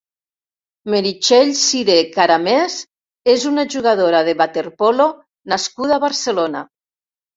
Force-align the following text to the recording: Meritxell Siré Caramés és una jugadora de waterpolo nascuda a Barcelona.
Meritxell 0.93 1.51
Siré 1.59 1.97
Caramés 2.15 2.77
és 3.35 3.45
una 3.53 3.67
jugadora 3.75 4.23
de 4.31 4.35
waterpolo 4.41 5.07
nascuda 5.55 5.99
a 6.01 6.05
Barcelona. 6.07 6.65